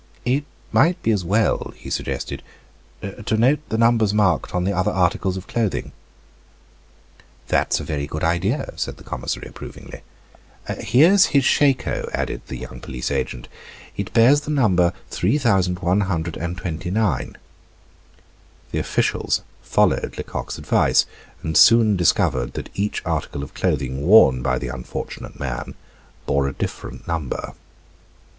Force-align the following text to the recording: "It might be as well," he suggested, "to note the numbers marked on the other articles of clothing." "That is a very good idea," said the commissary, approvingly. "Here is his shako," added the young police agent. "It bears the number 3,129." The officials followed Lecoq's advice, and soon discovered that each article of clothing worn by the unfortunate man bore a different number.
"It 0.25 0.45
might 0.71 0.99
be 1.03 1.11
as 1.11 1.23
well," 1.23 1.73
he 1.77 1.91
suggested, 1.91 2.41
"to 3.03 3.37
note 3.37 3.59
the 3.69 3.77
numbers 3.77 4.15
marked 4.15 4.55
on 4.55 4.63
the 4.63 4.73
other 4.73 4.89
articles 4.89 5.37
of 5.37 5.45
clothing." 5.45 5.91
"That 7.49 7.71
is 7.75 7.79
a 7.79 7.83
very 7.83 8.07
good 8.07 8.23
idea," 8.23 8.73
said 8.77 8.97
the 8.97 9.03
commissary, 9.03 9.47
approvingly. 9.47 10.01
"Here 10.79 11.11
is 11.13 11.25
his 11.37 11.45
shako," 11.45 12.09
added 12.15 12.41
the 12.47 12.57
young 12.57 12.79
police 12.81 13.11
agent. 13.11 13.47
"It 13.95 14.11
bears 14.11 14.41
the 14.41 14.49
number 14.49 14.93
3,129." 15.11 17.37
The 18.71 18.79
officials 18.79 19.43
followed 19.61 20.17
Lecoq's 20.17 20.57
advice, 20.57 21.05
and 21.43 21.55
soon 21.55 21.95
discovered 21.95 22.53
that 22.53 22.71
each 22.73 23.05
article 23.05 23.43
of 23.43 23.53
clothing 23.53 24.01
worn 24.07 24.41
by 24.41 24.57
the 24.57 24.69
unfortunate 24.69 25.39
man 25.39 25.75
bore 26.25 26.47
a 26.47 26.53
different 26.53 27.07
number. 27.07 27.53